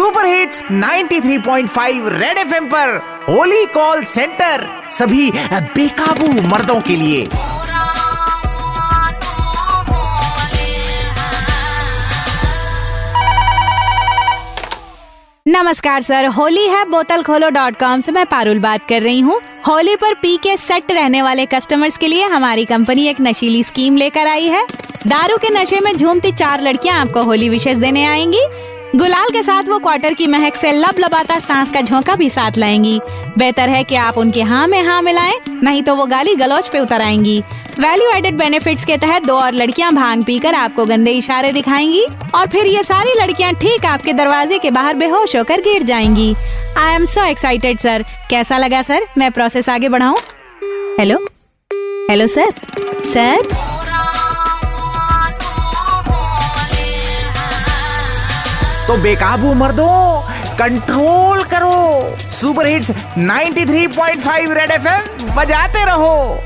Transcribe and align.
Super 0.00 0.26
hits 0.26 0.62
93.5 0.64 2.06
red 2.10 2.38
FM 2.38 2.66
पर 2.66 2.96
Holi 3.24 3.64
call 3.66 4.04
centre, 4.04 4.66
सभी 4.90 5.30
बेकाबू 5.74 6.26
मर्दों 6.48 6.80
के 6.80 6.96
लिए। 6.96 7.26
नमस्कार 15.46 16.02
सर, 16.02 16.26
होली 16.28 16.66
है 16.68 16.84
बोतल 16.90 17.22
खोलो 17.22 17.48
डॉट 17.50 17.78
कॉम 17.80 18.00
से 18.00 18.12
मैं 18.12 18.24
पारुल 18.26 18.58
बात 18.58 18.88
कर 18.88 19.02
रही 19.02 19.20
हूँ। 19.20 19.40
होली 19.66 19.96
पर 19.96 20.14
पी 20.14 20.36
के 20.36 20.56
सेट 20.56 20.92
रहने 20.92 21.22
वाले 21.22 21.46
कस्टमर्स 21.46 21.98
के 21.98 22.06
लिए 22.06 22.24
हमारी 22.28 22.64
कंपनी 22.64 23.06
एक 23.08 23.20
नशीली 23.20 23.62
स्कीम 23.64 23.96
लेकर 23.96 24.26
आई 24.26 24.48
है। 24.48 24.66
दारू 25.06 25.36
के 25.36 25.50
नशे 25.50 25.80
में 25.80 25.96
झूमती 25.96 26.32
चार 26.32 26.60
लड़कियाँ 26.62 26.98
आपको 27.00 27.22
होली 27.22 27.48
विशेष 27.48 27.76
देने 27.76 28.04
आएँगी। 28.06 28.44
गुलाल 28.96 29.28
के 29.32 29.42
साथ 29.42 29.68
वो 29.68 29.78
क्वार्टर 29.78 30.14
की 30.14 30.26
महक 30.26 30.54
से 30.56 30.70
लब 30.72 30.98
लबाता 30.98 31.38
सांस 31.38 31.70
का 31.70 31.80
झोंका 31.80 32.14
भी 32.14 32.28
साथ 32.30 32.56
लाएँगी। 32.58 33.00
बेहतर 33.38 33.68
है 33.68 33.82
कि 33.84 33.94
आप 33.94 34.16
उनके 34.18 34.42
हाँ 34.42 34.66
में 34.68 34.82
हाँ 34.82 35.00
मिलाएँ, 35.02 35.38
नहीं 35.48 35.82
तो 35.82 35.94
वो 35.96 36.06
गाली 36.06 36.34
गलौज 36.34 36.68
पे 36.68 36.78
उतर 36.78 37.02
आएँगी। 37.02 37.38
वैल्यू 37.80 38.08
एडेड 38.10 38.36
बेनिफिट्स 38.38 38.84
के 38.84 38.96
तहत 38.96 39.26
दो 39.26 39.36
और 39.36 39.52
लड़कियाँ 39.52 39.92
भाँग 39.94 40.24
पीकर 40.24 40.54
आपको 40.54 40.84
गंदे 40.84 41.12
इशारे 41.12 41.52
दिखाएँगी 41.52 42.04
और 42.34 42.48
फिर 42.48 42.66
ये 42.66 42.82
सारी 42.82 43.14
लड़कियाँ 43.20 43.52
ठीक 43.54 43.86
आपके 43.86 44.12
दरवाजे 44.12 44.58
के 44.58 44.70
बाहर 44.70 44.96
बेहोश 44.96 45.36
होकर 45.36 45.60
गिर 45.60 45.82
जाएँगी। 45.82 46.34
I 46.78 46.94
am 46.94 47.04
so 47.04 47.24
excited 47.24 47.78
sir 47.78 48.04
कैसा 48.30 48.58
लगा 48.58 48.82
सर 48.82 49.06
मैं 49.18 49.30
प्रोसेस 49.32 49.68
आगे 49.68 49.88
बढ़ाऊँ। 49.88 50.18
हेलो 50.98 51.24
हेलो 52.10 52.26
सर 52.26 52.52
सर 53.04 53.79
तो 58.90 58.96
बेकाबू 58.96 59.54
दो। 59.72 59.88
कंट्रोल 60.58 61.42
करो। 61.42 62.16
सुपर 62.30 62.66
हिट्स 62.66 62.90
93.5 63.18 64.52
रेड 64.52 64.70
एफएम 64.70 65.34
बजाते 65.34 65.84
रहो। 65.84 66.40